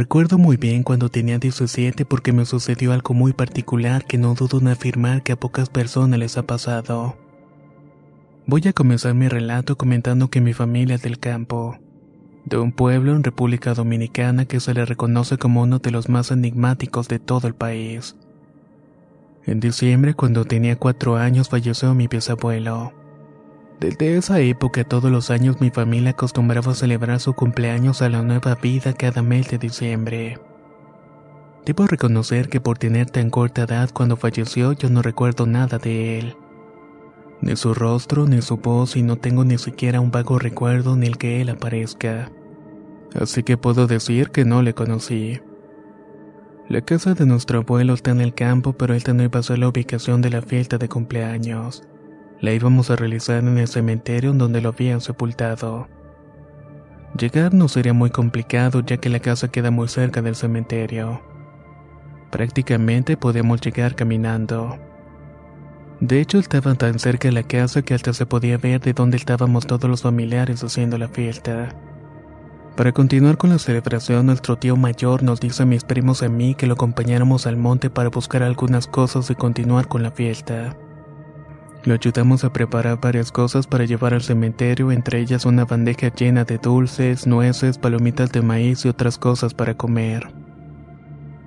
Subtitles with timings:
[0.00, 4.58] Recuerdo muy bien cuando tenía 17 porque me sucedió algo muy particular que no dudo
[4.58, 7.18] en afirmar que a pocas personas les ha pasado.
[8.46, 11.76] Voy a comenzar mi relato comentando que mi familia es del campo,
[12.46, 16.30] de un pueblo en República Dominicana que se le reconoce como uno de los más
[16.30, 18.16] enigmáticos de todo el país.
[19.44, 22.94] En diciembre, cuando tenía cuatro años, falleció mi bisabuelo.
[23.80, 28.20] Desde esa época todos los años mi familia acostumbraba a celebrar su cumpleaños a la
[28.20, 30.38] nueva vida cada mes de diciembre.
[31.64, 36.18] Debo reconocer que por tener tan corta edad cuando falleció yo no recuerdo nada de
[36.18, 36.36] él.
[37.40, 41.06] Ni su rostro, ni su voz y no tengo ni siquiera un vago recuerdo ni
[41.06, 42.30] el que él aparezca.
[43.18, 45.40] Así que puedo decir que no le conocí.
[46.68, 49.68] La casa de nuestro abuelo está en el campo, pero esta no iba a la
[49.68, 51.82] ubicación de la fiesta de cumpleaños.
[52.40, 55.88] La íbamos a realizar en el cementerio donde lo habían sepultado.
[57.18, 61.20] Llegar no sería muy complicado ya que la casa queda muy cerca del cementerio.
[62.30, 64.78] Prácticamente podíamos llegar caminando.
[66.00, 69.18] De hecho, estaba tan cerca de la casa que hasta se podía ver de dónde
[69.18, 71.68] estábamos todos los familiares haciendo la fiesta.
[72.74, 76.28] Para continuar con la celebración, nuestro tío mayor nos dice a mis primos y a
[76.30, 80.74] mí que lo acompañáramos al monte para buscar algunas cosas y continuar con la fiesta.
[81.82, 86.44] Lo ayudamos a preparar varias cosas para llevar al cementerio, entre ellas una bandeja llena
[86.44, 90.30] de dulces, nueces, palomitas de maíz y otras cosas para comer.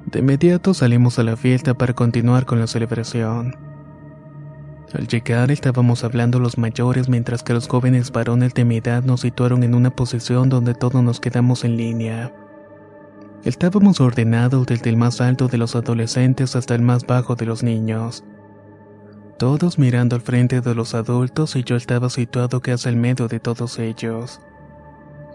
[0.07, 3.55] De inmediato salimos a la fiesta para continuar con la celebración.
[4.91, 9.21] Al llegar estábamos hablando los mayores mientras que los jóvenes varones de mi edad nos
[9.21, 12.33] situaron en una posición donde todos nos quedamos en línea.
[13.43, 17.61] Estábamos ordenados desde el más alto de los adolescentes hasta el más bajo de los
[17.61, 18.23] niños
[19.37, 23.39] todos mirando al frente de los adultos y yo estaba situado casi al medio de
[23.39, 24.39] todos ellos.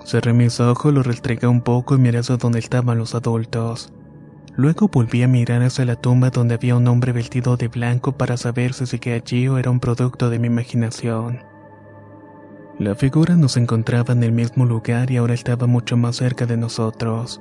[0.04, 3.92] Cerré mis ojos, lo restregué un poco y miré hacia donde estaban los adultos.
[4.56, 8.36] Luego volví a mirar hacia la tumba donde había un hombre vestido de blanco para
[8.36, 11.44] saber si seguía allí o era un producto de mi imaginación.
[12.78, 16.56] La figura nos encontraba en el mismo lugar y ahora estaba mucho más cerca de
[16.56, 17.41] nosotros.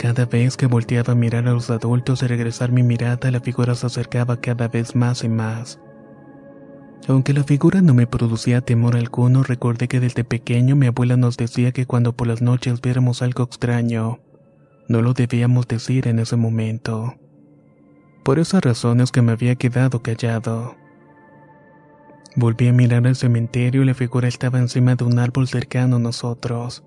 [0.00, 3.74] Cada vez que volteaba a mirar a los adultos y regresar mi mirada, la figura
[3.74, 5.78] se acercaba cada vez más y más.
[7.06, 11.36] Aunque la figura no me producía temor alguno, recordé que desde pequeño mi abuela nos
[11.36, 14.20] decía que cuando por las noches viéramos algo extraño,
[14.88, 17.16] no lo debíamos decir en ese momento.
[18.24, 20.76] Por esas razones que me había quedado callado.
[22.36, 25.98] Volví a mirar al cementerio y la figura estaba encima de un árbol cercano a
[25.98, 26.84] nosotros.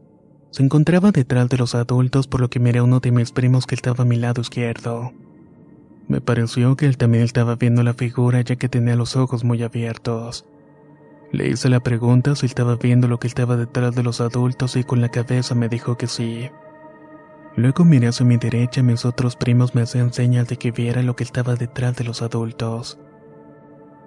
[0.53, 3.65] Se encontraba detrás de los adultos por lo que miré a uno de mis primos
[3.65, 5.11] que estaba a mi lado izquierdo.
[6.07, 9.63] Me pareció que él también estaba viendo la figura ya que tenía los ojos muy
[9.63, 10.45] abiertos.
[11.31, 14.83] Le hice la pregunta si estaba viendo lo que estaba detrás de los adultos y
[14.83, 16.51] con la cabeza me dijo que sí.
[17.55, 21.01] Luego miré hacia mi derecha y mis otros primos me hacían señas de que viera
[21.01, 22.99] lo que estaba detrás de los adultos.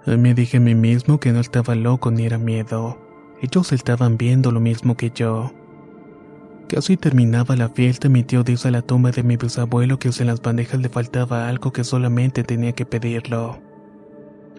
[0.06, 3.00] Me dije a mí mismo que no estaba loco ni era miedo.
[3.43, 5.53] Ellos estaban viendo lo mismo que yo.
[6.69, 10.23] Casi terminaba la fiesta mi tío dice a la tumba de mi bisabuelo que si
[10.23, 13.61] en las bandejas le faltaba algo que solamente tenía que pedirlo.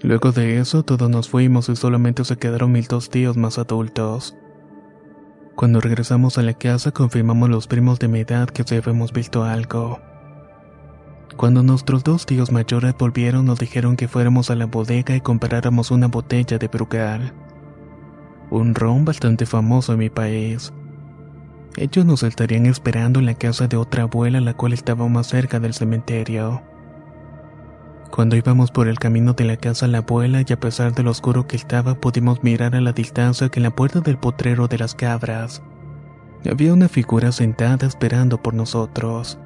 [0.02, 4.38] Luego de eso todos nos fuimos y solamente se quedaron mis dos tíos más adultos.
[5.56, 9.44] Cuando regresamos a la casa confirmamos los primos de mi edad que se habíamos visto
[9.44, 10.00] algo.
[11.36, 15.92] Cuando nuestros dos tíos mayores volvieron nos dijeron que fuéramos a la bodega y compráramos
[15.92, 17.34] una botella de Brugal.
[18.50, 20.72] Un ron bastante famoso en mi país.
[21.76, 25.60] Ellos nos estarían esperando en la casa de otra abuela la cual estaba más cerca
[25.60, 26.64] del cementerio.
[28.10, 31.04] Cuando íbamos por el camino de la casa a la abuela y a pesar de
[31.04, 34.68] lo oscuro que estaba pudimos mirar a la distancia que en la puerta del potrero
[34.68, 35.62] de las cabras
[36.50, 39.38] había una figura sentada esperando por nosotros.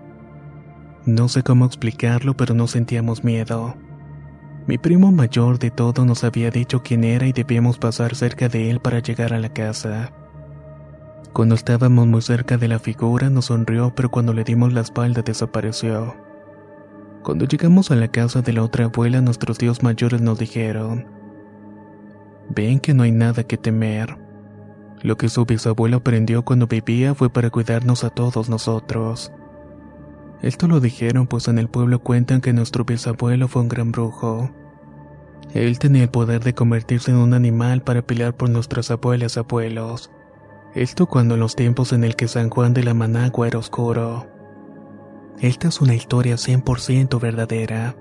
[1.06, 3.76] No sé cómo explicarlo, pero no sentíamos miedo.
[4.68, 8.70] Mi primo mayor de todo nos había dicho quién era y debíamos pasar cerca de
[8.70, 10.12] él para llegar a la casa.
[11.34, 15.22] Cuando estábamos muy cerca de la figura nos sonrió, pero cuando le dimos la espalda
[15.22, 16.14] desapareció.
[17.24, 21.08] Cuando llegamos a la casa de la otra abuela, nuestros tíos mayores nos dijeron,
[22.50, 24.18] ven que no hay nada que temer.
[25.04, 29.32] Lo que su bisabuelo aprendió cuando vivía fue para cuidarnos a todos nosotros.
[30.42, 34.52] Esto lo dijeron pues en el pueblo cuentan que nuestro bisabuelo fue un gran brujo.
[35.54, 40.12] Él tenía el poder de convertirse en un animal para pelear por nuestras abuelas abuelos.
[40.74, 44.28] Esto cuando en los tiempos en el que San Juan de la Managua era oscuro.
[45.40, 47.96] Esta es una historia 100% verdadera.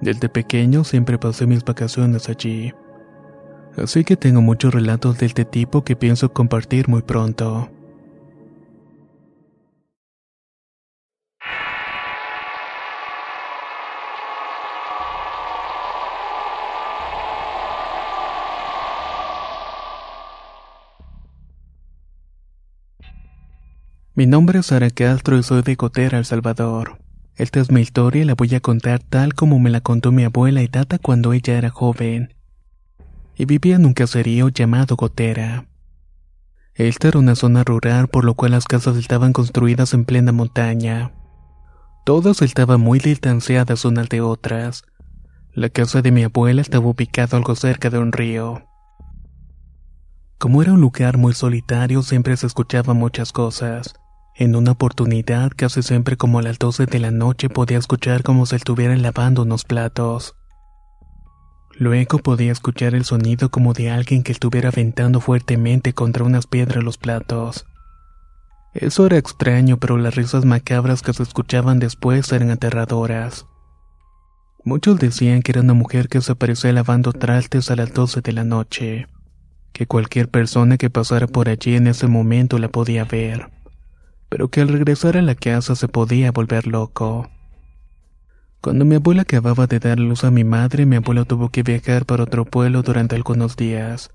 [0.00, 2.72] Desde pequeño siempre pasé mis vacaciones allí.
[3.76, 7.70] Así que tengo muchos relatos de este tipo que pienso compartir muy pronto.
[24.18, 26.98] Mi nombre es Sara Castro y soy de Gotera, El Salvador.
[27.36, 30.24] Esta es mi historia y la voy a contar tal como me la contó mi
[30.24, 32.34] abuela y data cuando ella era joven.
[33.36, 35.68] Y vivía en un caserío llamado Gotera.
[36.74, 41.12] Esta era una zona rural por lo cual las casas estaban construidas en plena montaña.
[42.04, 44.82] Todas estaban muy distanciadas unas de otras.
[45.52, 48.64] La casa de mi abuela estaba ubicada algo cerca de un río.
[50.38, 53.94] Como era un lugar muy solitario, siempre se escuchaban muchas cosas.
[54.40, 58.46] En una oportunidad, casi siempre como a las 12 de la noche, podía escuchar como
[58.46, 60.36] si estuvieran lavando unos platos.
[61.76, 66.84] Luego podía escuchar el sonido como de alguien que estuviera aventando fuertemente contra unas piedras
[66.84, 67.66] los platos.
[68.74, 73.44] Eso era extraño, pero las risas macabras que se escuchaban después eran aterradoras.
[74.64, 78.32] Muchos decían que era una mujer que se aparecía lavando trastes a las 12 de
[78.32, 79.08] la noche,
[79.72, 83.57] que cualquier persona que pasara por allí en ese momento la podía ver
[84.28, 87.30] pero que al regresar a la casa se podía volver loco.
[88.60, 92.06] Cuando mi abuela acababa de dar luz a mi madre, mi abuelo tuvo que viajar
[92.06, 94.10] para otro pueblo durante algunos días.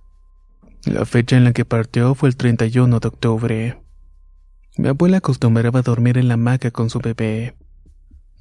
[0.86, 3.82] La fecha en la que partió fue el 31 de octubre.
[4.78, 7.56] Mi abuela acostumbraba a dormir en la hamaca con su bebé.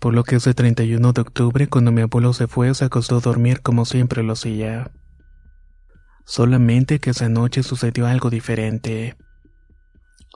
[0.01, 3.21] Por lo que ese 31 de octubre, cuando mi abuelo se fue, se acostó a
[3.21, 4.91] dormir como siempre lo hacía.
[6.25, 9.17] Solamente que esa noche sucedió algo diferente.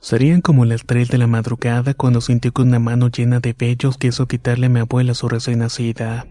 [0.01, 3.99] Serían como las tres de la madrugada cuando sintió que una mano llena de vellos
[3.99, 6.27] quiso quitarle a mi abuela su recién nacida.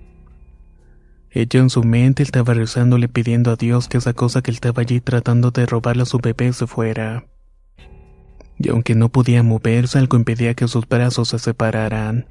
[1.31, 5.01] Ella en su mente estaba rezándole pidiendo a Dios que esa cosa que estaba allí
[5.01, 7.25] tratando de robarle a su bebé se fuera.
[8.57, 12.27] Y aunque no podía moverse, algo impedía que sus brazos se separaran.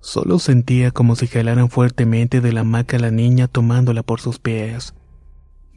[0.00, 4.38] Solo sentía como si jalaran fuertemente de la hamaca a la niña tomándola por sus
[4.38, 4.94] pies.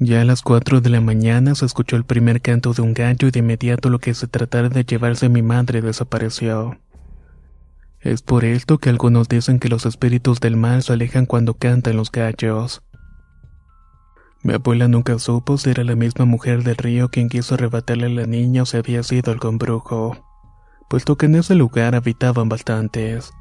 [0.04, 3.28] Ya a las cuatro de la mañana se escuchó el primer canto de un gallo
[3.28, 6.80] y de inmediato lo que se tratara de llevarse a mi madre desapareció.
[8.00, 11.98] Es por esto que algunos dicen que los espíritus del mal se alejan cuando cantan
[11.98, 12.82] los gallos.
[14.42, 18.10] Mi abuela nunca supo si era la misma mujer del río quien quiso arrebatarle a
[18.10, 20.18] la niña o si había sido algún brujo,
[20.90, 23.32] puesto que en ese lugar habitaban bastantes.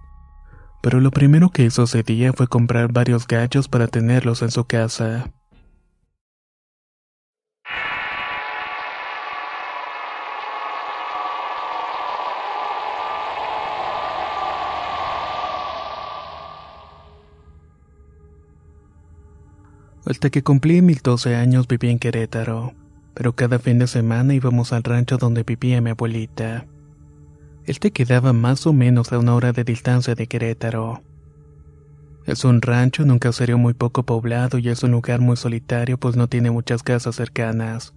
[0.83, 4.67] Pero lo primero que hizo ese día fue comprar varios gallos para tenerlos en su
[4.67, 5.33] casa.
[20.11, 22.75] Hasta que cumplí mis 12 años viví en Querétaro,
[23.15, 26.67] pero cada fin de semana íbamos al rancho donde vivía mi abuelita.
[27.65, 31.05] Este quedaba más o menos a una hora de distancia de Querétaro.
[32.27, 35.97] Es un rancho en un caserío muy poco poblado y es un lugar muy solitario
[35.97, 37.95] pues no tiene muchas casas cercanas.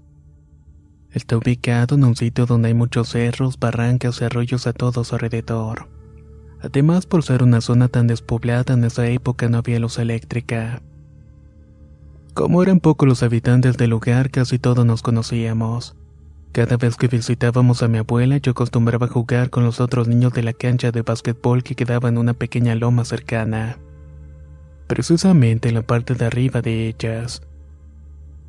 [1.09, 5.15] Está ubicado en un sitio donde hay muchos cerros, barrancas y arroyos a todo su
[5.15, 5.89] alrededor.
[6.61, 10.83] Además, por ser una zona tan despoblada en esa época no había luz eléctrica.
[12.33, 15.95] Como eran pocos los habitantes del lugar, casi todos nos conocíamos.
[16.51, 20.41] Cada vez que visitábamos a mi abuela, yo acostumbraba jugar con los otros niños de
[20.41, 23.77] la cancha de básquetbol que quedaba en una pequeña loma cercana.
[24.87, 27.43] Precisamente en la parte de arriba de ellas.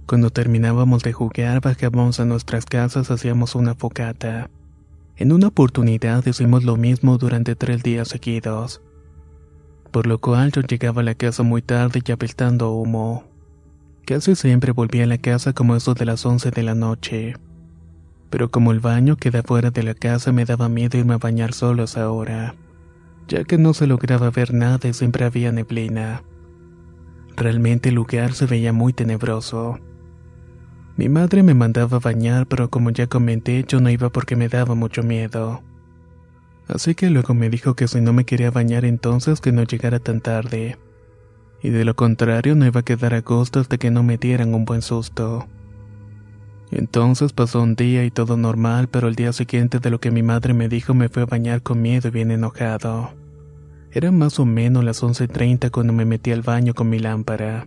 [0.06, 4.48] Cuando terminábamos de jugar, bajábamos a nuestras casas, hacíamos una focata.
[5.16, 8.80] En una oportunidad hicimos lo mismo durante tres días seguidos.
[9.90, 13.33] por lo cual yo llegaba a la casa muy tarde y apestando humo.
[14.06, 17.36] Casi siempre volvía a la casa como eso de las 11 de la noche.
[18.28, 21.54] Pero como el baño queda fuera de la casa me daba miedo irme a bañar
[21.54, 22.54] solo a hora,
[23.28, 26.22] ya que no se lograba ver nada y siempre había neblina.
[27.34, 29.78] Realmente el lugar se veía muy tenebroso.
[30.96, 34.48] Mi madre me mandaba a bañar, pero como ya comenté, yo no iba porque me
[34.48, 35.62] daba mucho miedo.
[36.68, 39.98] Así que luego me dijo que si no me quería bañar entonces que no llegara
[39.98, 40.76] tan tarde.
[41.64, 44.52] Y de lo contrario no iba a quedar a gusto hasta que no me dieran
[44.52, 45.48] un buen susto.
[46.70, 50.22] Entonces pasó un día y todo normal, pero el día siguiente de lo que mi
[50.22, 53.14] madre me dijo me fue a bañar con miedo y bien enojado.
[53.92, 57.66] Eran más o menos las 11.30 cuando me metí al baño con mi lámpara.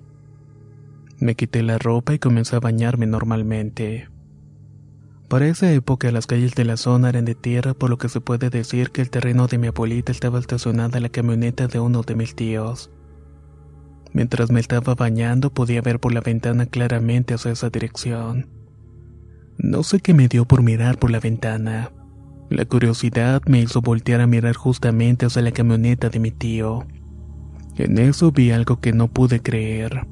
[1.18, 4.10] Me quité la ropa y comencé a bañarme normalmente.
[5.28, 8.22] Para esa época las calles de la zona eran de tierra, por lo que se
[8.22, 12.04] puede decir que el terreno de mi abuelita estaba estacionada en la camioneta de uno
[12.04, 12.92] de mis tíos.
[14.14, 18.48] Mientras me estaba bañando podía ver por la ventana claramente hacia esa dirección.
[19.58, 21.92] No sé qué me dio por mirar por la ventana.
[22.50, 26.86] La curiosidad me hizo voltear a mirar justamente hacia la camioneta de mi tío.
[27.76, 30.08] En eso vi algo que no pude creer.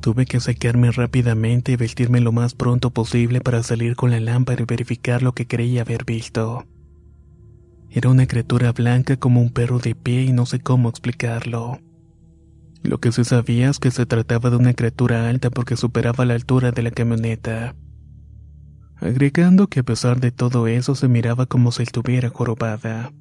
[0.00, 4.62] Tuve que saquearme rápidamente y vestirme lo más pronto posible para salir con la lámpara
[4.62, 6.66] y verificar lo que creía haber visto.
[7.90, 11.78] Era una criatura blanca como un perro de pie y no sé cómo explicarlo.
[12.84, 16.34] Lo que sí sabía es que se trataba de una criatura alta porque superaba la
[16.34, 17.74] altura de la camioneta
[19.04, 23.12] agregando que a pesar de todo eso se miraba como si estuviera jorobada.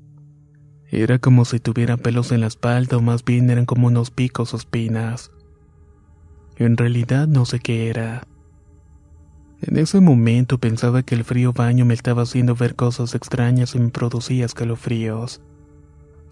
[0.90, 4.54] Era como si tuviera pelos en la espalda o más bien eran como unos picos
[4.54, 5.32] o espinas.
[6.58, 8.24] En realidad no sé qué era.
[9.62, 13.80] En ese momento pensaba que el frío baño me estaba haciendo ver cosas extrañas y
[13.80, 15.42] me producía escalofríos.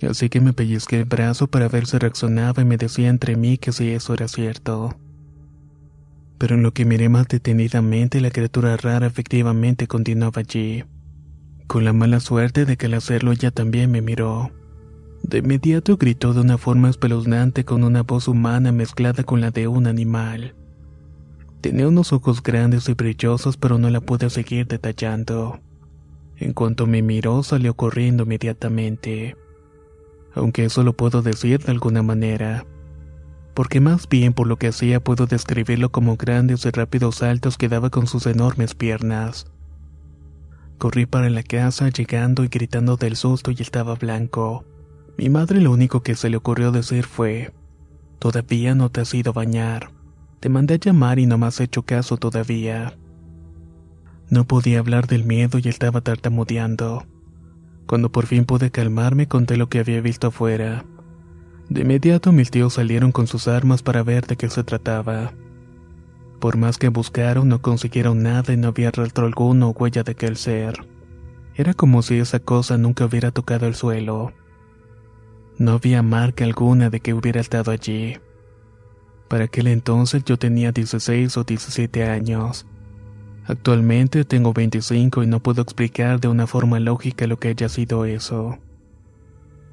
[0.09, 3.57] Así que me pellizqué el brazo para ver si reaccionaba y me decía entre mí
[3.57, 4.95] que si eso era cierto
[6.41, 10.83] pero en lo que miré más detenidamente la criatura rara efectivamente continuaba allí,
[11.67, 14.49] con la mala suerte de que al hacerlo ella también me miró.
[15.21, 19.67] De inmediato gritó de una forma espeluznante con una voz humana mezclada con la de
[19.67, 20.55] un animal.
[21.61, 25.59] Tenía unos ojos grandes y brillosos pero no la pude seguir detallando.
[26.37, 29.35] En cuanto me miró salió corriendo inmediatamente.
[30.33, 32.65] Aunque eso lo puedo decir de alguna manera
[33.53, 37.69] porque más bien por lo que hacía puedo describirlo como grandes y rápidos saltos que
[37.69, 39.47] daba con sus enormes piernas.
[40.77, 44.65] Corrí para la casa llegando y gritando del susto y estaba blanco.
[45.17, 47.53] Mi madre lo único que se le ocurrió decir fue,
[48.19, 49.91] Todavía no te has ido a bañar.
[50.39, 52.97] Te mandé a llamar y no me has hecho caso todavía.
[54.29, 57.05] No podía hablar del miedo y estaba tartamudeando.
[57.85, 60.85] Cuando por fin pude calmarme conté lo que había visto afuera.
[61.69, 65.33] De inmediato mis tíos salieron con sus armas para ver de qué se trataba.
[66.39, 70.13] Por más que buscaron, no consiguieron nada y no había rastro alguno o huella de
[70.13, 70.87] aquel ser.
[71.55, 74.33] Era como si esa cosa nunca hubiera tocado el suelo.
[75.57, 78.17] No había marca alguna de que hubiera estado allí.
[79.27, 82.65] Para aquel entonces yo tenía 16 o 17 años.
[83.45, 88.05] Actualmente tengo 25 y no puedo explicar de una forma lógica lo que haya sido
[88.05, 88.59] eso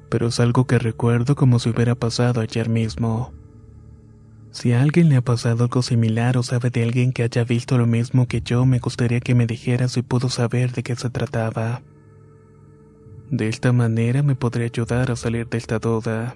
[0.09, 3.31] pero es algo que recuerdo como si hubiera pasado ayer mismo.
[4.51, 7.77] Si a alguien le ha pasado algo similar o sabe de alguien que haya visto
[7.77, 11.11] lo mismo que yo, me gustaría que me dijera si puedo saber de qué se
[11.11, 11.83] trataba.
[13.29, 16.35] De esta manera me podría ayudar a salir de esta duda.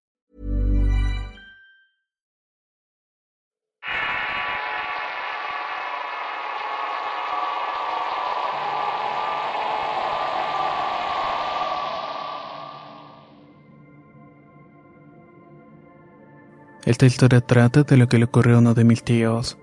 [16.91, 19.57] Esta historia trata de lo que le ocurrió a uno de mis tíos.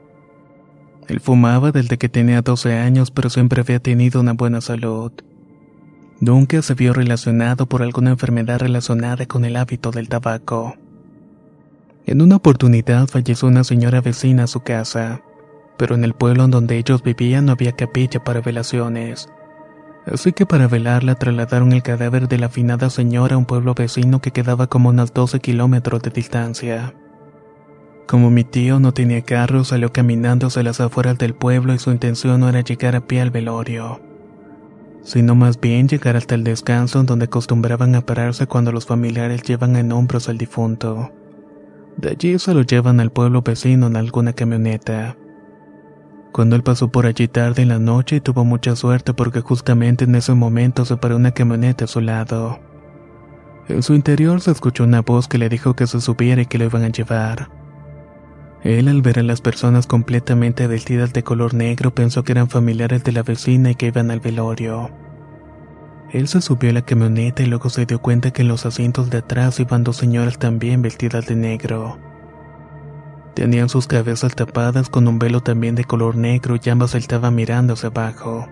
[1.09, 5.13] Él fumaba desde que tenía 12 años, pero siempre había tenido una buena salud.
[6.21, 10.77] Nunca se vio relacionado por alguna enfermedad relacionada con el hábito del tabaco.
[12.07, 15.21] En una oportunidad falleció una señora vecina a su casa,
[15.77, 19.29] pero en el pueblo en donde ellos vivían no había capilla para velaciones.
[20.07, 24.23] Así que para velarla trasladaron el cadáver de la afinada señora a un pueblo vecino
[24.23, 26.95] que quedaba como unos 12 kilómetros de distancia.
[28.09, 31.91] Como mi tío no tenía carro, salió caminando hacia las afueras del pueblo y su
[31.91, 34.01] intención no era llegar a pie al velorio,
[35.03, 39.77] sino más bien llegar hasta el descanso donde acostumbraban a pararse cuando los familiares llevan
[39.77, 41.13] en hombros al difunto.
[41.99, 45.19] De allí se lo llevan al pueblo vecino en alguna camioneta.
[46.33, 50.15] Cuando él pasó por allí tarde en la noche tuvo mucha suerte porque justamente en
[50.15, 52.59] ese momento se paró una camioneta a su lado.
[53.69, 56.57] En su interior se escuchó una voz que le dijo que se subiera y que
[56.57, 57.68] lo iban a llevar.
[58.65, 63.05] Él al ver a las personas completamente vestidas de color negro pensó que eran familiares
[63.05, 64.91] de la vecina y que iban al velorio.
[66.13, 69.11] Él se subió a la camioneta y luego se dio cuenta que en los asientos
[69.11, 71.99] de atrás iban dos señoras también vestidas de negro.
[73.35, 77.75] Tenían sus cabezas tapadas con un velo también de color negro y ambas estaban mirando
[77.75, 78.49] hacia abajo.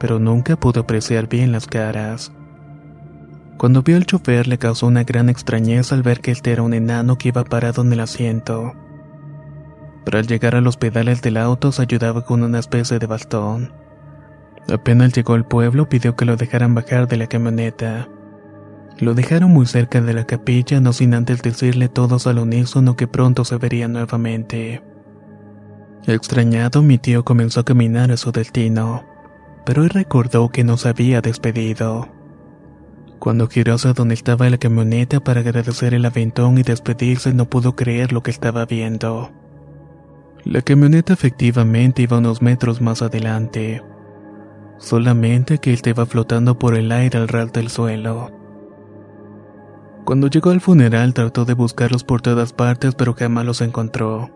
[0.00, 2.32] Pero nunca pudo apreciar bien las caras.
[3.62, 6.74] Cuando vio al chofer le causó una gran extrañeza al ver que este era un
[6.74, 8.72] enano que iba parado en el asiento.
[10.04, 13.72] Pero al llegar a los pedales del auto se ayudaba con una especie de bastón.
[14.68, 18.08] Apenas llegó al pueblo pidió que lo dejaran bajar de la camioneta.
[18.98, 23.06] Lo dejaron muy cerca de la capilla, no sin antes decirle todos al unísono que
[23.06, 24.82] pronto se verían nuevamente.
[26.08, 29.04] Extrañado, mi tío comenzó a caminar a su destino,
[29.64, 32.21] pero él recordó que nos había despedido.
[33.22, 37.76] Cuando giró hacia donde estaba la camioneta para agradecer el aventón y despedirse, no pudo
[37.76, 39.30] creer lo que estaba viendo.
[40.42, 43.80] La camioneta efectivamente iba unos metros más adelante,
[44.76, 48.32] solamente que estaba flotando por el aire al ras del suelo.
[50.04, 54.30] Cuando llegó al funeral trató de buscarlos por todas partes, pero jamás los encontró.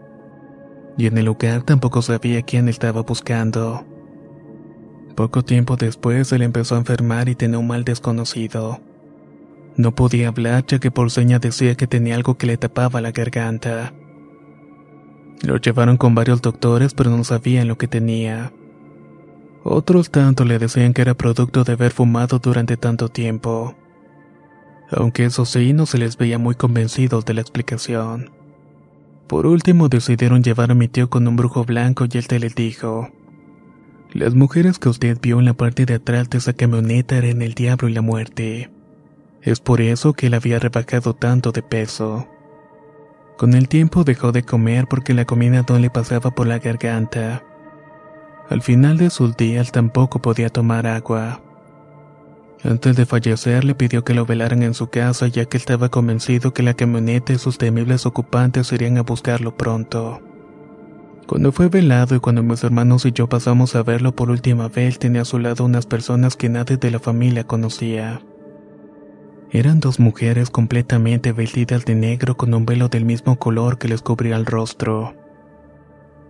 [0.96, 3.84] Y en el lugar tampoco sabía quién estaba buscando.
[5.16, 8.80] Poco tiempo después él empezó a enfermar y tenía un mal desconocido.
[9.74, 13.12] No podía hablar ya que por seña decía que tenía algo que le tapaba la
[13.12, 13.94] garganta.
[15.42, 18.52] Lo llevaron con varios doctores pero no sabían lo que tenía.
[19.64, 23.74] Otros tanto le decían que era producto de haber fumado durante tanto tiempo.
[24.90, 28.32] Aunque eso sí, no se les veía muy convencidos de la explicación.
[29.26, 32.54] Por último decidieron llevar a mi tío con un brujo blanco y él te les
[32.54, 33.08] dijo,
[34.16, 37.54] las mujeres que usted vio en la parte de atrás de esa camioneta eran el
[37.54, 38.70] diablo y la muerte.
[39.42, 42.26] Es por eso que él había rebajado tanto de peso.
[43.36, 47.42] Con el tiempo dejó de comer porque la comida no le pasaba por la garganta.
[48.48, 51.42] Al final de sus días tampoco podía tomar agua.
[52.64, 56.54] Antes de fallecer le pidió que lo velaran en su casa ya que estaba convencido
[56.54, 60.22] que la camioneta y sus temibles ocupantes irían a buscarlo pronto.
[61.26, 65.00] Cuando fue velado y cuando mis hermanos y yo pasamos a verlo por última vez,
[65.00, 68.22] tenía a su lado unas personas que nadie de la familia conocía.
[69.50, 74.02] Eran dos mujeres completamente vestidas de negro con un velo del mismo color que les
[74.02, 75.14] cubría el rostro.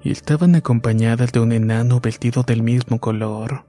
[0.03, 3.65] Y estaban acompañadas de un enano vestido del mismo color.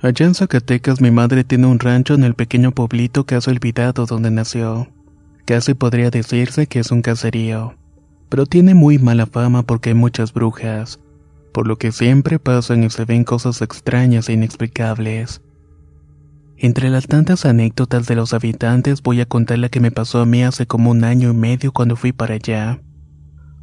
[0.00, 4.30] Allá en Zacatecas mi madre tiene un rancho en el pequeño pueblito casi olvidado donde
[4.30, 4.86] nació.
[5.44, 7.74] Casi podría decirse que es un caserío,
[8.28, 11.00] pero tiene muy mala fama porque hay muchas brujas,
[11.52, 15.40] por lo que siempre pasan y se ven cosas extrañas e inexplicables.
[16.56, 20.26] Entre las tantas anécdotas de los habitantes voy a contar la que me pasó a
[20.26, 22.80] mí hace como un año y medio cuando fui para allá.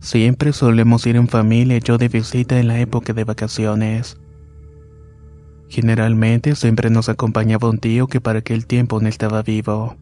[0.01, 4.17] Siempre solemos ir en familia yo de visita en la época de vacaciones.
[5.69, 9.97] Generalmente siempre nos acompañaba un tío que para aquel tiempo no estaba vivo,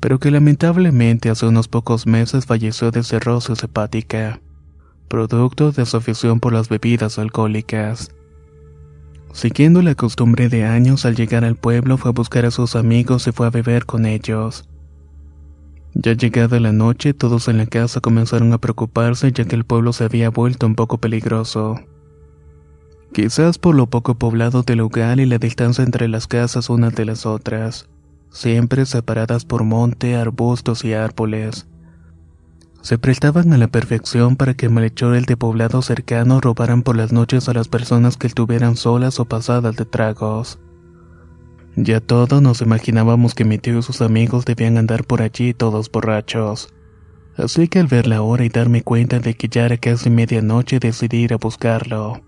[0.00, 4.40] pero que lamentablemente hace unos pocos meses falleció de cirrosis hepática,
[5.08, 8.10] producto de su afición por las bebidas alcohólicas.
[9.32, 13.26] Siguiendo la costumbre de años, al llegar al pueblo fue a buscar a sus amigos
[13.26, 14.66] y fue a beber con ellos.
[15.92, 19.92] Ya llegada la noche, todos en la casa comenzaron a preocuparse ya que el pueblo
[19.92, 21.80] se había vuelto un poco peligroso.
[23.16, 27.06] Quizás por lo poco poblado del lugar y la distancia entre las casas unas de
[27.06, 27.88] las otras,
[28.30, 31.66] siempre separadas por monte, arbustos y árboles.
[32.82, 37.48] Se prestaban a la perfección para que malhechores de poblado cercano robaran por las noches
[37.48, 40.58] a las personas que estuvieran solas o pasadas de tragos.
[41.74, 45.90] Ya todos nos imaginábamos que mi tío y sus amigos debían andar por allí todos
[45.90, 46.68] borrachos.
[47.38, 50.80] Así que al ver la hora y darme cuenta de que ya era casi medianoche
[50.80, 52.25] decidí ir a buscarlo.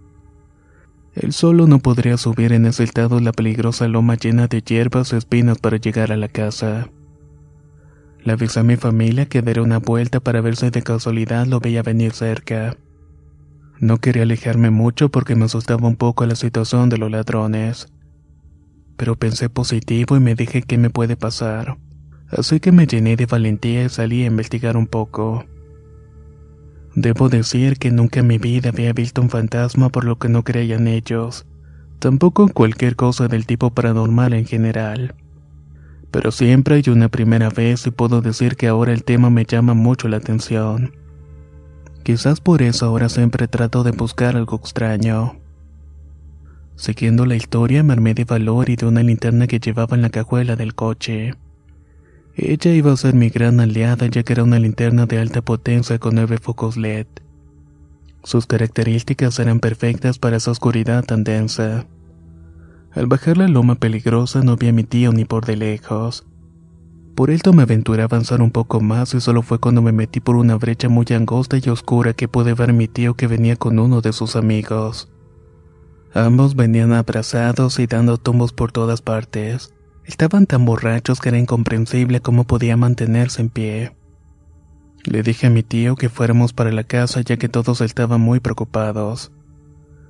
[1.20, 5.16] Él solo no podría subir en ese estado la peligrosa loma llena de hierbas y
[5.16, 6.90] espinas para llegar a la casa.
[8.22, 11.58] Le avisé a mi familia que daría una vuelta para ver si de casualidad lo
[11.58, 12.76] veía venir cerca.
[13.80, 17.92] No quería alejarme mucho porque me asustaba un poco la situación de los ladrones.
[18.96, 21.78] Pero pensé positivo y me dije qué me puede pasar.
[22.30, 25.44] Así que me llené de valentía y salí a investigar un poco.
[27.00, 30.42] Debo decir que nunca en mi vida había visto un fantasma por lo que no
[30.42, 31.46] creía en ellos,
[32.00, 35.14] tampoco cualquier cosa del tipo paranormal en general.
[36.10, 39.74] Pero siempre hay una primera vez y puedo decir que ahora el tema me llama
[39.74, 40.96] mucho la atención.
[42.02, 45.36] Quizás por eso ahora siempre trato de buscar algo extraño.
[46.74, 50.10] Siguiendo la historia me armé de valor y de una linterna que llevaba en la
[50.10, 51.36] cajuela del coche.
[52.40, 55.98] Ella iba a ser mi gran aliada ya que era una linterna de alta potencia
[55.98, 57.08] con nueve focos LED.
[58.22, 61.86] Sus características eran perfectas para esa oscuridad tan densa.
[62.92, 66.28] Al bajar la loma peligrosa no vi a mi tío ni por de lejos.
[67.16, 70.20] Por esto me aventuré a avanzar un poco más y solo fue cuando me metí
[70.20, 73.56] por una brecha muy angosta y oscura que pude ver a mi tío que venía
[73.56, 75.10] con uno de sus amigos.
[76.14, 79.74] Ambos venían abrazados y dando tumbos por todas partes.
[80.08, 83.92] Estaban tan borrachos que era incomprensible cómo podía mantenerse en pie.
[85.04, 88.40] Le dije a mi tío que fuéramos para la casa ya que todos estaban muy
[88.40, 89.32] preocupados.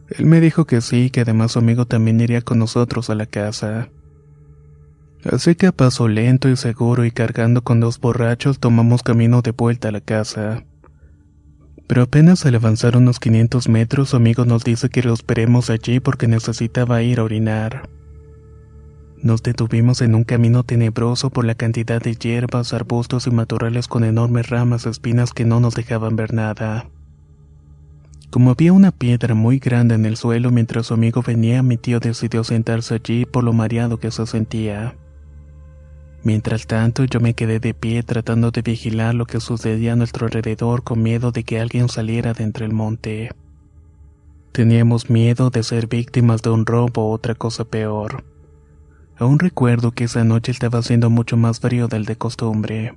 [0.08, 3.26] Él me dijo que sí, que además su amigo también iría con nosotros a la
[3.26, 3.90] casa.
[5.24, 9.50] Así que a paso lento y seguro y cargando con dos borrachos tomamos camino de
[9.50, 10.62] vuelta a la casa.
[11.88, 15.98] Pero apenas al avanzar unos 500 metros su amigo nos dice que lo esperemos allí
[15.98, 17.97] porque necesitaba ir a orinar.
[19.22, 24.04] Nos detuvimos en un camino tenebroso por la cantidad de hierbas, arbustos y matorrales con
[24.04, 26.88] enormes ramas y espinas que no nos dejaban ver nada.
[28.30, 31.98] Como había una piedra muy grande en el suelo mientras su amigo venía, mi tío
[31.98, 34.94] decidió sentarse allí por lo mareado que se sentía.
[36.22, 40.26] Mientras tanto, yo me quedé de pie tratando de vigilar lo que sucedía a nuestro
[40.26, 43.30] alrededor con miedo de que alguien saliera de entre el monte.
[44.52, 48.24] Teníamos miedo de ser víctimas de un robo o otra cosa peor.
[49.18, 52.96] Aún recuerdo que esa noche estaba haciendo mucho más frío del de costumbre,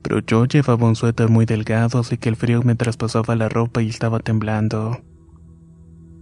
[0.00, 3.82] pero yo llevaba un suéter muy delgado así que el frío me traspasaba la ropa
[3.82, 5.00] y estaba temblando.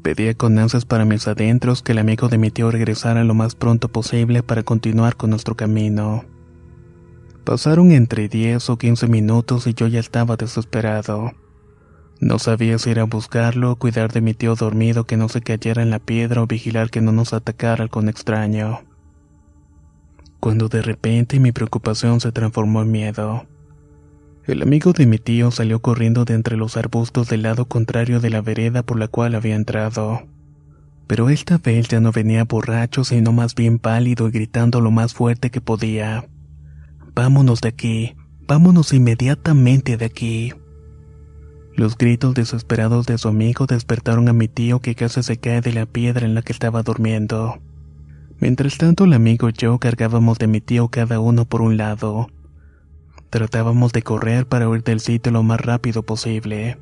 [0.03, 3.55] Pedía con ansias para mis adentros que el amigo de mi tío regresara lo más
[3.55, 6.25] pronto posible para continuar con nuestro camino.
[7.45, 11.33] Pasaron entre 10 o 15 minutos y yo ya estaba desesperado.
[12.19, 15.83] No sabía si ir a buscarlo cuidar de mi tío dormido que no se cayera
[15.83, 18.81] en la piedra o vigilar que no nos atacara con extraño
[20.45, 23.47] cuando de repente mi preocupación se transformó en miedo.
[24.47, 28.29] El amigo de mi tío salió corriendo de entre los arbustos del lado contrario de
[28.29, 30.25] la vereda por la cual había entrado.
[31.07, 35.15] Pero esta vez ya no venía borracho, sino más bien pálido y gritando lo más
[35.15, 36.29] fuerte que podía.
[37.15, 38.15] Vámonos de aquí,
[38.47, 40.53] vámonos inmediatamente de aquí.
[41.75, 45.73] Los gritos desesperados de su amigo despertaron a mi tío que casi se cae de
[45.73, 47.63] la piedra en la que estaba durmiendo.
[48.41, 52.29] Mientras tanto, el amigo y yo cargábamos de mi tío cada uno por un lado.
[53.31, 56.79] Tratábamos de correr para huir del sitio lo más rápido posible.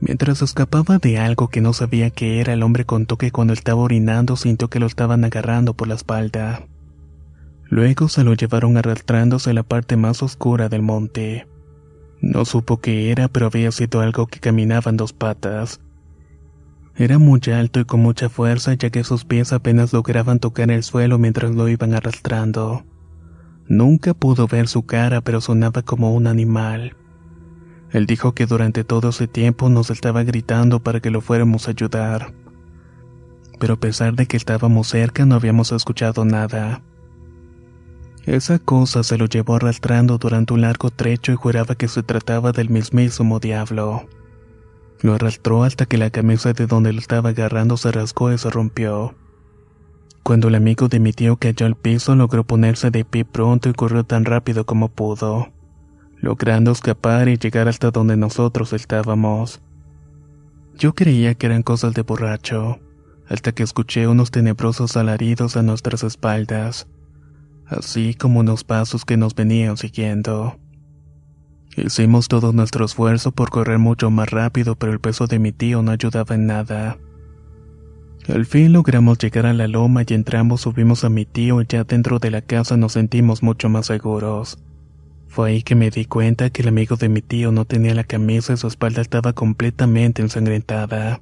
[0.00, 3.80] Mientras escapaba de algo que no sabía qué era, el hombre contó que cuando estaba
[3.80, 6.66] orinando sintió que lo estaban agarrando por la espalda.
[7.64, 11.46] Luego se lo llevaron arrastrándose a la parte más oscura del monte.
[12.20, 15.80] No supo qué era, pero había sido algo que caminaba en dos patas.
[16.98, 20.82] Era muy alto y con mucha fuerza ya que sus pies apenas lograban tocar el
[20.82, 22.84] suelo mientras lo iban arrastrando.
[23.68, 26.96] Nunca pudo ver su cara pero sonaba como un animal.
[27.92, 31.72] Él dijo que durante todo ese tiempo nos estaba gritando para que lo fuéramos a
[31.72, 32.32] ayudar.
[33.58, 36.82] Pero a pesar de que estábamos cerca no habíamos escuchado nada.
[38.24, 42.52] Esa cosa se lo llevó arrastrando durante un largo trecho y juraba que se trataba
[42.52, 44.08] del mismísimo diablo.
[45.02, 48.50] Lo arrastró hasta que la camisa de donde lo estaba agarrando se rasgó y se
[48.50, 49.14] rompió.
[50.22, 53.74] Cuando el amigo de mi tío cayó al piso logró ponerse de pie pronto y
[53.74, 55.52] corrió tan rápido como pudo,
[56.16, 59.60] logrando escapar y llegar hasta donde nosotros estábamos.
[60.74, 62.80] Yo creía que eran cosas de borracho,
[63.28, 66.88] hasta que escuché unos tenebrosos alaridos a nuestras espaldas
[67.68, 70.58] así como unos pasos que nos venían siguiendo.
[71.76, 75.82] Hicimos todo nuestro esfuerzo por correr mucho más rápido, pero el peso de mi tío
[75.82, 76.96] no ayudaba en nada.
[78.28, 81.84] Al fin logramos llegar a la loma y entramos subimos a mi tío y ya
[81.84, 84.58] dentro de la casa nos sentimos mucho más seguros.
[85.28, 88.04] Fue ahí que me di cuenta que el amigo de mi tío no tenía la
[88.04, 91.20] camisa y su espalda estaba completamente ensangrentada.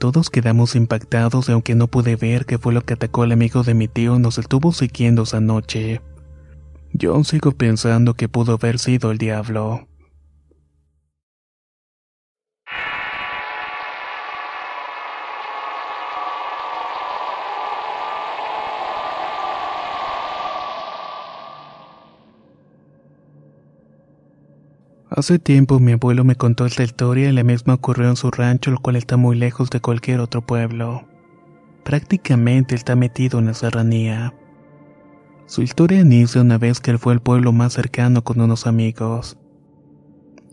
[0.00, 3.62] Todos quedamos impactados y aunque no pude ver qué fue lo que atacó al amigo
[3.62, 6.02] de mi tío, nos estuvo siguiendo esa noche.
[6.96, 9.88] Yo sigo pensando que pudo haber sido el diablo.
[25.10, 28.70] Hace tiempo mi abuelo me contó esta historia y la misma ocurrió en su rancho,
[28.70, 31.08] el cual está muy lejos de cualquier otro pueblo.
[31.82, 34.32] Prácticamente está metido en la serranía.
[35.46, 39.36] Su historia inicia una vez que él fue al pueblo más cercano con unos amigos.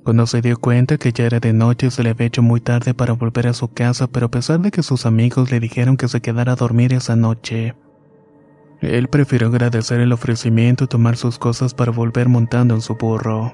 [0.04, 2.94] Cuando se dio cuenta que ya era de noche se le había hecho muy tarde
[2.94, 6.08] para volver a su casa, pero a pesar de que sus amigos le dijeron que
[6.08, 7.76] se quedara a dormir esa noche,
[8.82, 13.54] él prefirió agradecer el ofrecimiento y tomar sus cosas para volver montando en su burro.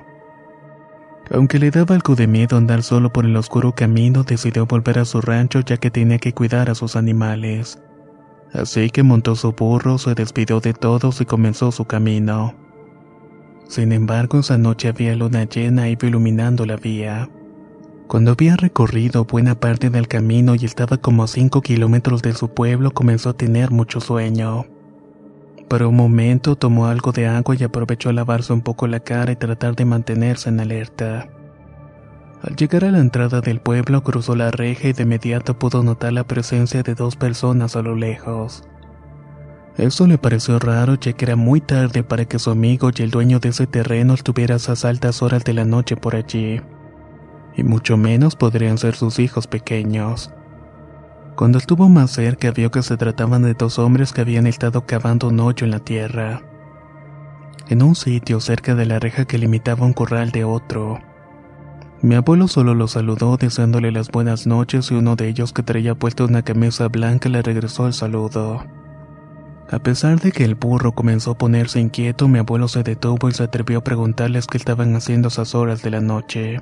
[1.30, 5.06] Aunque le daba algo de miedo andar solo por el oscuro camino, decidió volver a
[5.06, 7.78] su rancho ya que tenía que cuidar a sus animales.
[8.54, 12.56] Así que montó su burro, se despidió de todos y comenzó su camino.
[13.68, 17.30] Sin embargo, esa noche había luna llena y iluminando la vía.
[18.08, 22.48] Cuando había recorrido buena parte del camino y estaba como a 5 kilómetros de su
[22.50, 24.66] pueblo, comenzó a tener mucho sueño.
[25.68, 29.34] Por un momento tomó algo de agua y aprovechó a lavarse un poco la cara
[29.34, 31.30] y tratar de mantenerse en alerta.
[32.44, 36.14] Al llegar a la entrada del pueblo cruzó la reja y de inmediato pudo notar
[36.14, 38.64] la presencia de dos personas a lo lejos.
[39.78, 43.12] Eso le pareció raro ya que era muy tarde para que su amigo y el
[43.12, 46.62] dueño de ese terreno estuviera a esas altas horas de la noche por allí.
[47.56, 50.32] Y mucho menos podrían ser sus hijos pequeños.
[51.36, 55.28] Cuando estuvo más cerca vio que se trataban de dos hombres que habían estado cavando
[55.28, 56.42] un hoyo en la tierra.
[57.68, 61.00] En un sitio cerca de la reja que limitaba un corral de otro.
[62.02, 65.96] Mi abuelo solo los saludó deseándole las buenas noches y uno de ellos que traía
[65.96, 68.64] puesto una camisa blanca le regresó el saludo.
[69.72, 73.34] A pesar de que el burro comenzó a ponerse inquieto, mi abuelo se detuvo y
[73.34, 76.62] se atrevió a preguntarles qué estaban haciendo esas horas de la noche.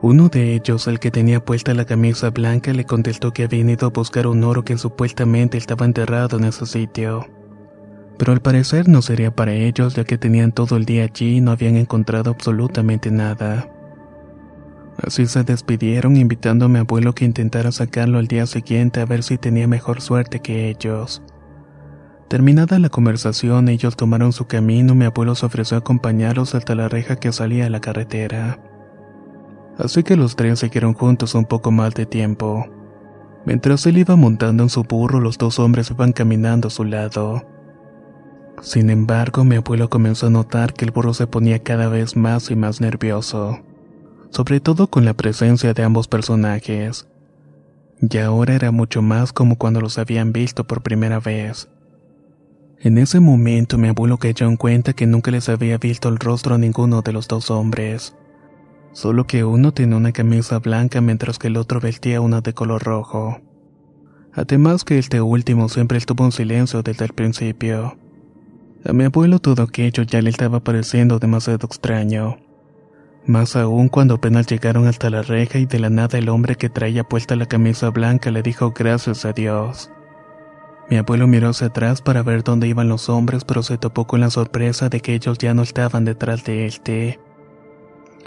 [0.00, 3.86] Uno de ellos, el que tenía puesta la camisa blanca, le contestó que habían ido
[3.86, 7.26] a buscar un oro que supuestamente estaba enterrado en ese sitio.
[8.18, 11.40] Pero al parecer no sería para ellos, ya que tenían todo el día allí y
[11.40, 13.68] no habían encontrado absolutamente nada.
[15.02, 19.22] Así se despidieron invitando a mi abuelo que intentara sacarlo al día siguiente a ver
[19.22, 21.22] si tenía mejor suerte que ellos.
[22.28, 26.74] Terminada la conversación, ellos tomaron su camino y mi abuelo se ofreció a acompañarlos hasta
[26.74, 28.58] la reja que salía a la carretera
[29.78, 32.66] así que los tres siguieron juntos un poco más de tiempo.
[33.44, 37.46] Mientras él iba montando en su burro, los dos hombres iban caminando a su lado.
[38.60, 42.50] Sin embargo, mi abuelo comenzó a notar que el burro se ponía cada vez más
[42.50, 43.60] y más nervioso,
[44.36, 47.08] sobre todo con la presencia de ambos personajes.
[48.00, 51.68] Y ahora era mucho más como cuando los habían visto por primera vez.
[52.80, 56.54] En ese momento mi abuelo cayó en cuenta que nunca les había visto el rostro
[56.54, 58.14] a ninguno de los dos hombres
[58.96, 62.82] solo que uno tenía una camisa blanca mientras que el otro vestía una de color
[62.82, 63.42] rojo.
[64.32, 67.98] Además que este último siempre estuvo en silencio desde el principio.
[68.86, 72.38] A mi abuelo todo aquello ya le estaba pareciendo demasiado extraño.
[73.26, 76.68] Más aún cuando apenas llegaron hasta la reja y de la nada el hombre que
[76.68, 79.90] traía puesta la camisa blanca le dijo gracias a Dios.
[80.88, 84.20] Mi abuelo miró hacia atrás para ver dónde iban los hombres, pero se topó con
[84.20, 87.18] la sorpresa de que ellos ya no estaban detrás de él.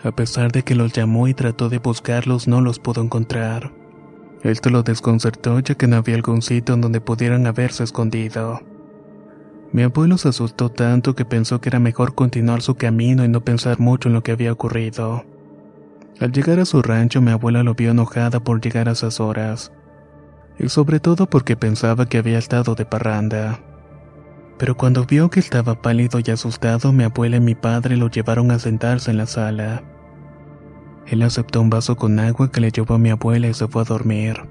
[0.04, 3.72] A pesar de que los llamó y trató de buscarlos, no los pudo encontrar.
[4.44, 8.62] Esto lo desconcertó ya que no había algún sitio en donde pudieran haberse escondido.
[9.72, 13.42] Mi abuelo se asustó tanto que pensó que era mejor continuar su camino y no
[13.42, 15.26] pensar mucho en lo que había ocurrido.
[16.20, 19.72] Al llegar a su rancho mi abuela lo vio enojada por llegar a esas horas,
[20.58, 23.60] y sobre todo porque pensaba que había estado de parranda.
[24.58, 28.52] Pero cuando vio que estaba pálido y asustado, mi abuela y mi padre lo llevaron
[28.52, 29.84] a sentarse en la sala.
[31.06, 33.84] Él aceptó un vaso con agua que le llevó a mi abuela y se fue
[33.84, 34.42] a dormir.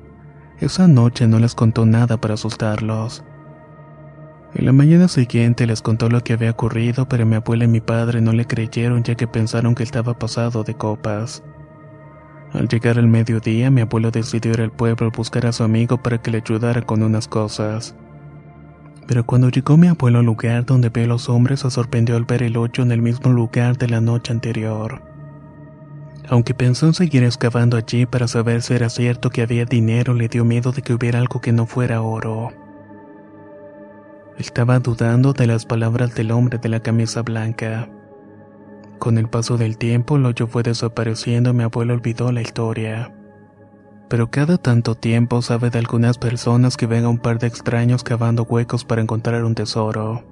[0.60, 3.22] Esa noche no les contó nada para asustarlos.
[4.54, 7.80] En la mañana siguiente les contó lo que había ocurrido, pero mi abuela y mi
[7.80, 11.42] padre no le creyeron ya que pensaron que estaba pasado de copas.
[12.52, 16.02] Al llegar el mediodía, mi abuelo decidió ir al pueblo a buscar a su amigo
[16.02, 17.94] para que le ayudara con unas cosas.
[19.06, 22.24] Pero cuando llegó mi abuelo al lugar donde ve a los hombres, se sorprendió al
[22.24, 25.02] ver el hoyo en el mismo lugar de la noche anterior.
[26.30, 30.28] Aunque pensó en seguir excavando allí para saber si era cierto que había dinero, le
[30.28, 32.50] dio miedo de que hubiera algo que no fuera oro.
[34.38, 37.88] Estaba dudando de las palabras del hombre de la camisa blanca.
[39.00, 43.12] Con el paso del tiempo, el hoyo fue desapareciendo y mi abuelo olvidó la historia.
[44.08, 48.04] Pero cada tanto tiempo sabe de algunas personas que ven a un par de extraños
[48.04, 50.22] cavando huecos para encontrar un tesoro.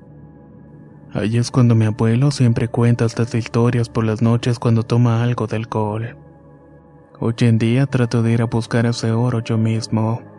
[1.12, 5.48] Ahí es cuando mi abuelo siempre cuenta estas historias por las noches cuando toma algo
[5.48, 6.16] de alcohol.
[7.18, 10.35] Hoy en día trato de ir a buscar ese oro yo mismo.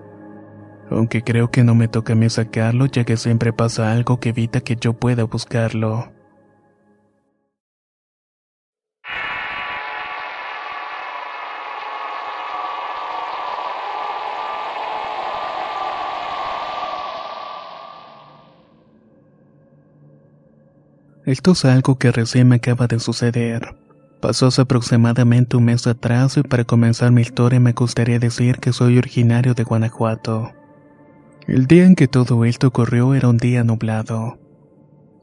[0.90, 4.30] Aunque creo que no me toca a mí sacarlo ya que siempre pasa algo que
[4.30, 6.12] evita que yo pueda buscarlo.
[21.28, 23.76] Esto es algo que recién me acaba de suceder.
[24.22, 28.98] Pasó aproximadamente un mes atrás y para comenzar mi historia me gustaría decir que soy
[28.98, 30.57] originario de Guanajuato.
[31.48, 34.38] El día en que todo esto ocurrió era un día nublado.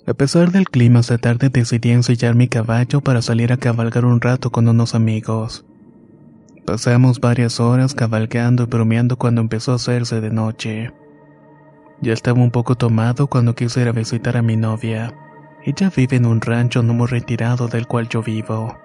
[0.07, 4.23] A pesar del clima, esa tarde decidí ensillar mi caballo para salir a cabalgar un
[4.23, 5.67] rato con unos amigos.
[6.65, 10.95] Pasamos varias horas cabalgando y bromeando cuando empezó a hacerse de noche.
[12.01, 15.13] Ya estaba un poco tomado cuando quise ir a visitar a mi novia.
[15.63, 18.79] Ella vive en un rancho no muy retirado del cual yo vivo.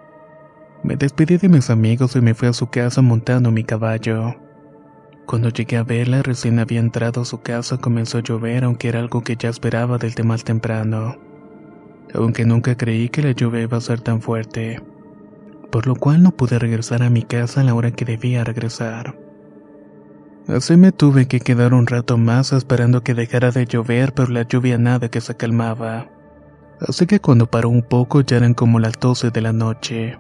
[0.84, 4.36] Me despedí de mis amigos y me fui a su casa montando mi caballo.
[5.30, 9.00] Cuando llegué a verla, recién había entrado a su casa, comenzó a llover, aunque era
[9.00, 11.18] algo que ya esperaba desde más temprano.
[12.16, 14.82] Aunque nunca creí que la lluvia iba a ser tan fuerte.
[15.72, 19.20] Por lo cual no pude regresar a mi casa a la hora que debía regresar.
[20.48, 24.48] Así me tuve que quedar un rato más esperando que dejara de llover, pero la
[24.48, 26.10] lluvia nada que se calmaba
[26.82, 30.18] así que cuando paró un poco ya eran como las 12 de la noche.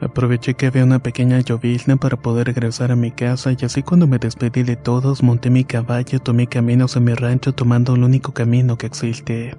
[0.00, 4.06] Aproveché que había una pequeña llovizna para poder regresar a mi casa y así cuando
[4.06, 8.04] me despedí de todos monté mi caballo y tomé caminos a mi rancho tomando el
[8.04, 9.56] único camino que existe.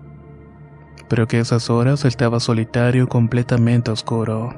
[1.09, 4.55] Pero que esas horas estaba solitario completamente oscuro.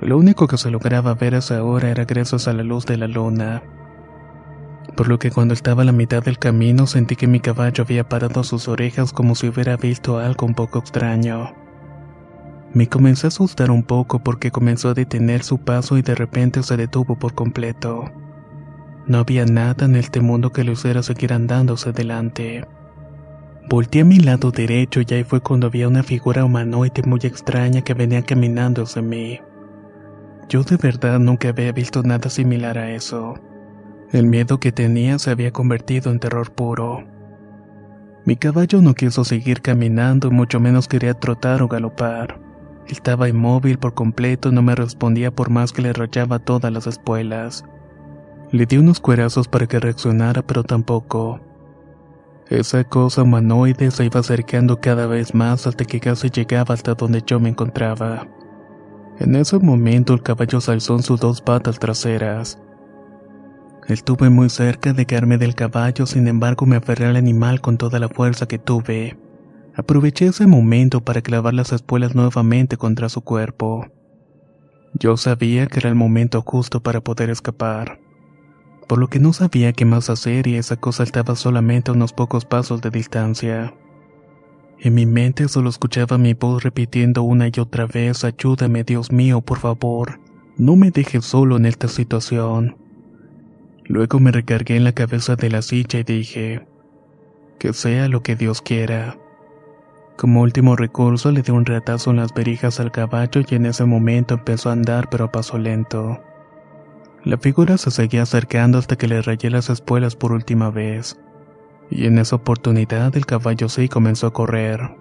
[0.00, 2.96] Lo único que se lograba ver a esa hora era gracias a la luz de
[2.96, 3.62] la luna
[4.96, 8.08] por lo que cuando estaba a la mitad del camino sentí que mi caballo había
[8.08, 11.65] parado sus orejas como si hubiera visto algo un poco extraño.
[12.72, 16.62] Me comencé a asustar un poco porque comenzó a detener su paso y de repente
[16.62, 18.04] se detuvo por completo.
[19.06, 22.64] No había nada en este mundo que lo hiciera seguir andándose delante.
[23.68, 27.82] Volté a mi lado derecho y ahí fue cuando vi una figura humanoide muy extraña
[27.82, 29.40] que venía caminando hacia mí.
[30.48, 33.34] Yo de verdad nunca había visto nada similar a eso.
[34.12, 37.04] El miedo que tenía se había convertido en terror puro.
[38.24, 42.45] Mi caballo no quiso seguir caminando mucho menos quería trotar o galopar.
[42.88, 47.64] Estaba inmóvil por completo no me respondía por más que le rayaba todas las espuelas.
[48.52, 51.40] Le di unos cuerazos para que reaccionara, pero tampoco.
[52.48, 57.22] Esa cosa humanoide se iba acercando cada vez más hasta que casi llegaba hasta donde
[57.26, 58.28] yo me encontraba.
[59.18, 62.60] En ese momento el caballo se alzó en sus dos patas traseras.
[63.88, 67.98] Estuve muy cerca de caerme del caballo, sin embargo me aferré al animal con toda
[67.98, 69.16] la fuerza que tuve.
[69.76, 73.86] Aproveché ese momento para clavar las espuelas nuevamente contra su cuerpo.
[74.94, 78.00] Yo sabía que era el momento justo para poder escapar,
[78.88, 82.14] por lo que no sabía qué más hacer y esa cosa estaba solamente a unos
[82.14, 83.74] pocos pasos de distancia.
[84.80, 89.42] En mi mente solo escuchaba mi voz repitiendo una y otra vez, ayúdame Dios mío,
[89.42, 90.20] por favor,
[90.56, 92.78] no me dejes solo en esta situación.
[93.84, 96.66] Luego me recargué en la cabeza de la silla y dije,
[97.58, 99.18] que sea lo que Dios quiera.
[100.16, 103.84] Como último recurso le di un retazo en las verijas al caballo y en ese
[103.84, 106.22] momento empezó a andar pero a paso lento.
[107.22, 111.20] La figura se seguía acercando hasta que le rayé las espuelas por última vez.
[111.90, 114.96] Y en esa oportunidad el caballo sí comenzó a correr.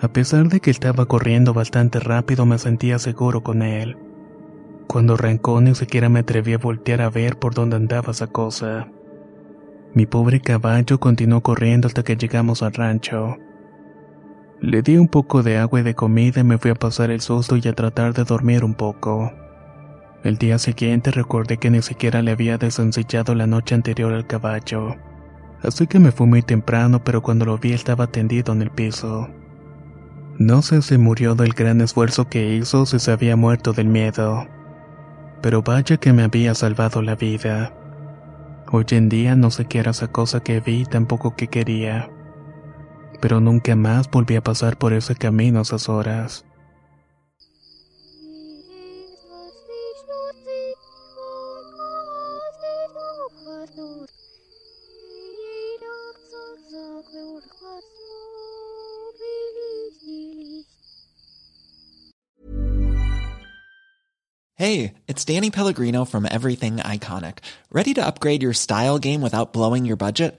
[0.00, 3.96] A pesar de que estaba corriendo bastante rápido me sentía seguro con él.
[4.86, 8.86] Cuando arrancó ni siquiera me atreví a voltear a ver por dónde andaba esa cosa.
[9.92, 13.38] Mi pobre caballo continuó corriendo hasta que llegamos al rancho.
[14.64, 17.20] Le di un poco de agua y de comida y me fui a pasar el
[17.20, 19.30] susto y a tratar de dormir un poco.
[20.22, 24.96] El día siguiente recordé que ni siquiera le había desencillado la noche anterior al caballo.
[25.62, 29.28] Así que me fui muy temprano, pero cuando lo vi estaba tendido en el piso.
[30.38, 33.88] No sé si murió del gran esfuerzo que hizo o si se había muerto del
[33.88, 34.46] miedo.
[35.42, 37.74] Pero vaya que me había salvado la vida.
[38.72, 42.08] Hoy en día no sé qué era esa cosa que vi tampoco que quería.
[43.24, 46.44] Pero nunca más volví a pasar por ese camino a esas horas.
[64.56, 67.38] Hey, it's Danny Pellegrino from Everything Iconic.
[67.72, 70.38] Ready to upgrade your style game without blowing your budget?